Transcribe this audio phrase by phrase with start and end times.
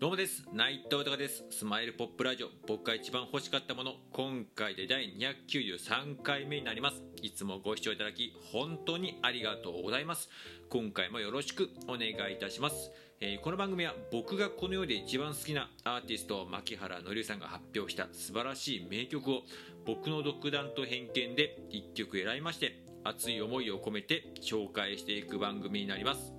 [0.00, 0.48] どうもです。
[0.54, 1.44] 内藤隆です。
[1.50, 2.48] スマイルポップラジオ。
[2.66, 3.96] 僕が一番欲しかったもの。
[4.12, 7.02] 今回で第293回目になります。
[7.20, 10.30] いつもご視聴いただき本当にありがとうございます。
[10.70, 12.90] 今回もよろしくお願いいたします。
[13.20, 19.42] えーこの番組は僕がこの世で一番好きなアーティスト牧原紀之さんが発表した素晴らしい名曲を
[19.84, 26.32] 僕の独断と偏見で1曲選びまして熱い思いを込めて紹介していく番組になります。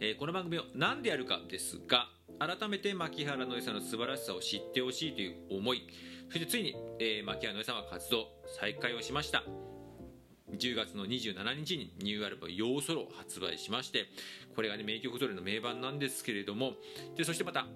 [0.00, 5.86] えーこの番組を何でやるかですが改めて牧原のりさんの素晴らしさを知ってほしいという思い。
[6.28, 8.28] そしてついに、えー牧原のりさんは活動
[8.58, 9.44] 再開をしました。
[10.52, 14.06] 10月の27日にニューアルバム「ヨーソロ」を発売しまして
[14.54, 16.74] これがね名曲ぞろいの名盤なんですけれども
[17.16, 17.66] でそしてまた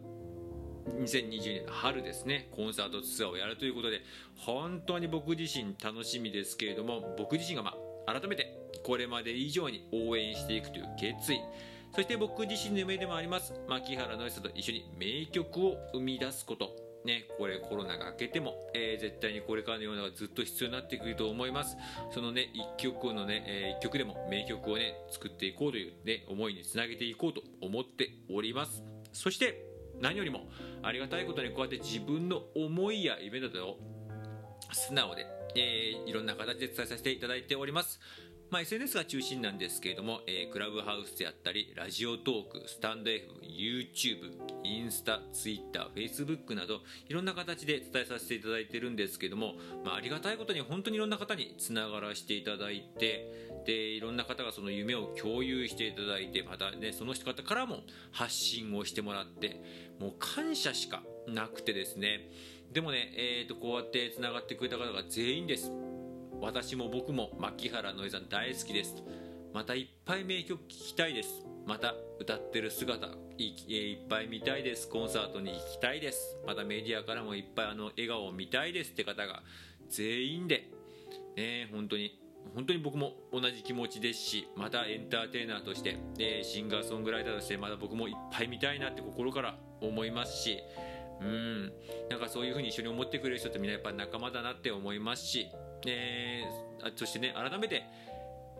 [0.86, 4.02] 2020年の春ですねコンサートツアーをやるということで
[4.36, 7.74] 本当に僕自身楽しみですけれども僕自身がま
[8.06, 11.40] あ改めてこれまで以上に応援していくという決意
[11.94, 13.52] そして僕自身の夢でもあります。
[13.68, 16.70] 牧原のりさと一緒に名曲を生み出すこと。
[17.04, 21.76] ね、これコロナが明けても、えー絶対にこれからのようなのがずっと必要になってくると思います。
[22.12, 28.82] そのね一曲のね、えー曲でも名曲をね作っていこうというね思いにつなげていこうと思っております。
[29.12, 29.64] そして
[29.98, 30.48] 何よりも
[30.82, 33.78] ありがたいことにこうやって自分の思いや夢などを
[34.72, 37.98] 素直で、えーいろんな形で伝えさせていただいております。
[38.50, 44.32] まあ、SNS が中心なんですけれども、えークラブハウスであったりラジオトークスタンド F YouTube
[44.64, 57.78] インスタ Twitter Facebook などいろんな形で伝えさせていただいてるんですけれども、まあ、ありがたいことに本当にいろんな方につながらせていただいてでいろんな方がその夢を共有していただいてまたねその方からも
[58.10, 59.62] 発信をしてもらって
[60.00, 62.28] もう感謝しかなくてですね。
[62.72, 65.70] でもね、えー、とこうやってつながってくれた方が全員です。
[66.40, 68.96] 私も僕も牧原のりさん大好きです。
[69.52, 71.44] またいっぱい名曲聴きたいです。
[71.66, 74.88] また歌ってる姿いいっぱい見たいです。
[74.88, 76.38] コンサートに行きたいです。
[76.46, 79.42] またメディアからもいっぱいあの笑顔を見たいですって方が
[79.88, 80.68] 全員で。
[81.36, 82.18] ね本当に
[82.54, 90.58] 本当に僕も同じ気持ちですしまたエンターテイナーとして、えーシンガーソングライターとしてまた僕もいっぱい見たいなって心から思いますし
[91.20, 91.72] うん。
[92.08, 95.46] なんかそういうふうに一緒に思ってくれる人ってみんなやっぱ仲間だなって思いますし、
[95.86, 97.84] えーそしてね改めて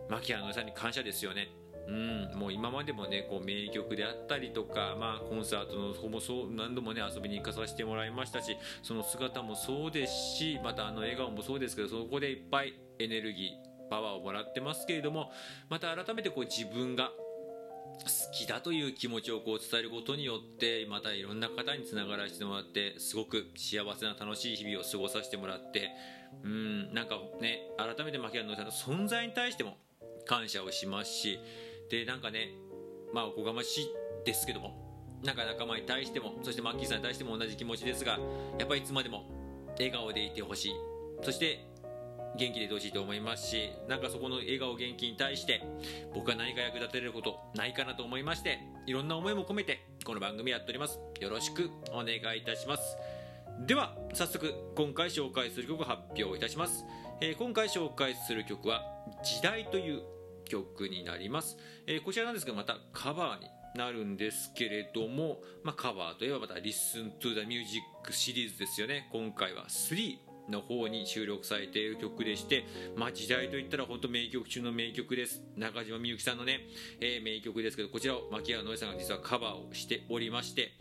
[0.09, 1.47] 牧原さんに感謝ですよね。
[1.87, 15.31] うん、もう今までもねこう名曲であったりとか、まあ、コンサートの方もそう何度もね遊びに行かさせてもらいましたしその姿もそうですしまたあの笑顔もそうですけどそこでいっぱいエネルギーパワーをもらってますけれども
[15.69, 17.09] また改めてこう自分が
[18.03, 25.89] 好きだという気持ちをこう伝えることによってまたいろんな方につながらせてもらってすごく幸せな楽しい日々を過ごさせてもらって
[26.43, 29.77] うんなんかね改めて牧原のさんの存在に対しても
[30.25, 31.39] 感謝をしますし
[31.89, 32.49] でなんかね
[33.13, 33.87] まあおこがましい
[34.25, 38.19] ですけどもなんか仲間に対してもそしてマッキーさんに対しても同じ気持ちですが
[38.57, 39.23] やっぱりいつまでも
[39.77, 40.73] 笑顔でいてほしい。
[41.23, 41.70] そして
[42.37, 45.63] 元気でいてほしいと思いますしなんかそこの笑顔元気に対して
[46.13, 50.99] 僕が何か役立てれることないかなと思いましていろんな思いも込めてこの番組やっております。
[51.19, 52.97] よろしくお願いいたします。
[53.67, 56.85] では早速今回紹介する曲を発表いたします、
[57.21, 58.83] えー今回紹介する曲は
[59.23, 60.01] 「時代」という
[60.45, 67.81] 曲になります、えーこちらなんですがまたカバーになるんですけれども、まあ、カバーといえばまた「Listen to the Music」
[68.11, 69.07] シリーズですよね。
[69.11, 75.41] 今回は3の方に収録されている曲でして、まあ、時代といったら本当名曲中の名曲です。
[75.55, 76.59] 中島みゆきさんのね、
[76.99, 80.71] えー名曲ですけどこちらを牧原のりさんが実はカバーをしておりまして、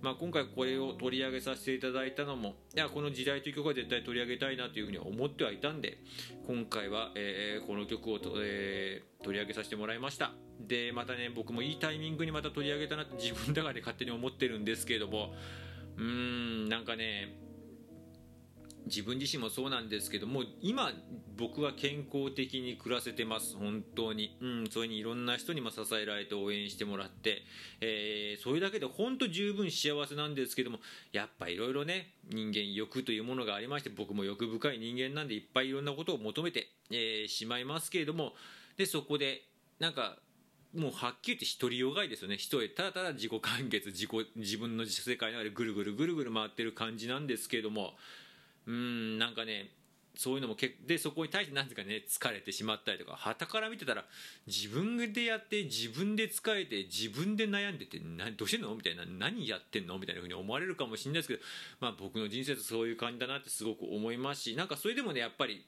[0.00, 5.98] まあ、今回これを取り上げさせていただいたのもいやこの時代という曲は絶対取り上げたいなというふうに思ってはいたんで
[6.46, 10.30] 今回は、えーこの曲をと、えー取り上げさせてもらいました。
[10.60, 15.34] でまたね僕もいいタイミングにまた取り上げたなって自分の中で勝手に思ってるんですけれども
[15.96, 17.36] うーんなんかね
[18.86, 20.92] 自分自身もそうなんですけども今
[21.36, 23.56] 僕は健康的に暮らせてます。
[23.56, 24.36] 本当に。
[24.40, 27.42] うんそれにいろんな人にも支えられて応援してもらって、
[27.80, 30.78] えーそれだけで本当十分幸せなんですけども
[31.12, 38.32] やっぱいろいろね人間欲というものがありまして僕も欲深い人間なんでいっぱいいろんなことを求めて、えーしまいますけれども
[38.76, 39.42] でそこで
[39.78, 40.16] なんか
[40.74, 42.34] もうはっきり言って独りよがいですよね。
[42.34, 47.94] 一人ただただ自己完結自己自分の世界の中でぐるぐるぐるぐる回ってる感じなんですけれども
[48.68, 49.70] うんなんかね
[50.14, 54.04] そういうのもけでそこに対してなんていうかね疲れてしまったりとか旗から見てたら
[54.46, 61.40] 自分でやって自分で疲れて自分で悩んでてなどうしてんのみたいな何やってんのみたいな風に思われるかもしれないですけど、
[61.80, 65.64] まあ、僕の人生ってそういう感じだなってすごく思いますしなんかそれでもねやっぱり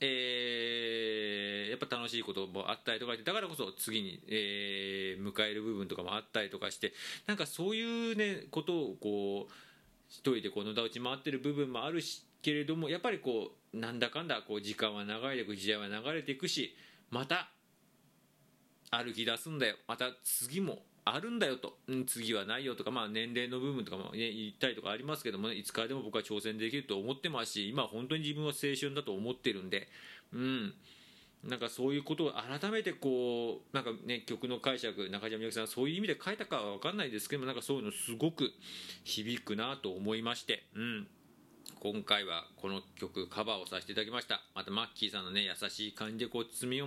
[0.00, 6.92] えー、やっぱ楽しいこともあったりとかしてだからこそ次に、えー、迎える部分とかもあったりとかして
[7.26, 9.52] なんかそういうねことをこう
[10.08, 16.74] 一人でこうのだ打ち回ってる部分もあるしけれどもやっぱりこうなんだかんだこう時間は流れていく時代は流れていくし
[17.10, 17.50] また
[18.90, 19.76] 歩き出すんだよ。
[19.86, 29.88] また次もあるんだよと、うん、次はないよとか、まあ、年齢の部分とかも、ね、言ったりとかありますけども、ね、いつからでも僕は挑戦できると思ってますし今本当に自分は青春だと思ってるんで、
[30.32, 30.74] うん、
[31.44, 38.50] なんかそういうことを改めてこうなんか、ね、曲の解釈中島みゆきさんそういう意味で書いたかは分かんないですけどもなんかそういうのすごく
[39.04, 40.64] 響くなと思いまして。
[40.74, 41.06] うん。
[41.80, 44.42] 今回はこの曲カバーをさせていただきました。
[44.54, 46.82] またマッキーさんのね優しい感じでこう包み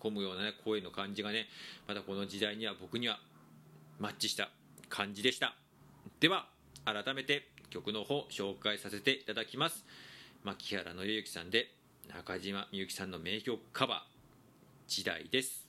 [0.00, 1.46] 込むような、ね、声の感じがね
[1.88, 3.18] またこの時代には僕には
[3.98, 4.50] マッチした
[4.88, 5.54] 感じでした。
[6.20, 6.46] では
[6.84, 9.84] 改めて曲の方紹介させていただきます。
[10.44, 11.70] 牧原紀之さんで
[12.08, 14.00] 中島みゆきさんの名曲カバー
[14.88, 15.61] 「時代」です。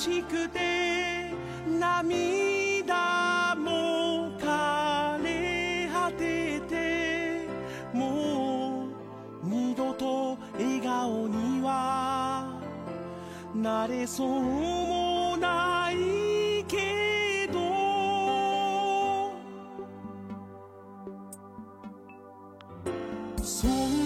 [0.00, 1.30] しくて
[1.78, 7.46] 涙も枯れ果てて
[7.92, 8.86] も
[9.44, 12.58] う二度と笑顔には
[13.54, 17.60] なれそうもないけど。
[23.42, 23.99] そん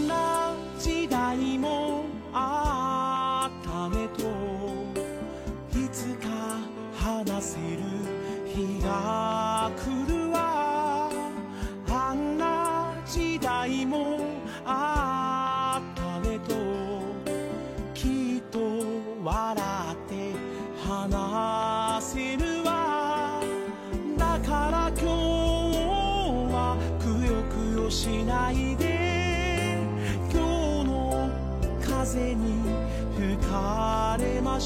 [34.55, 34.61] か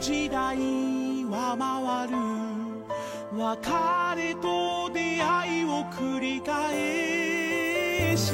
[0.00, 0.56] 時代
[1.26, 2.16] は回る。
[3.36, 3.70] 別
[4.16, 8.32] れと出会いを繰り返し。